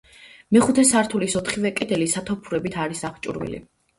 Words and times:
მეხუთე 0.55 0.85
სართულის 0.91 1.35
ოთხივე 1.41 1.71
კედელი 1.81 2.09
სათოფურებით 2.13 2.79
არის 2.87 3.05
აღჭურვილი. 3.13 3.63